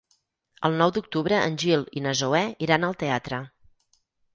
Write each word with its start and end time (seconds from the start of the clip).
El 0.69 0.77
nou 0.79 0.93
d'octubre 0.95 1.43
en 1.51 1.59
Gil 1.65 1.85
i 2.01 2.05
na 2.09 2.17
Zoè 2.23 2.43
iran 2.71 2.91
al 2.93 3.01
teatre. 3.05 3.47